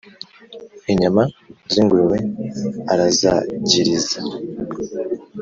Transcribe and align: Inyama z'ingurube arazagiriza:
Inyama 0.91 1.23
z'ingurube 1.71 2.17
arazagiriza: 2.91 4.19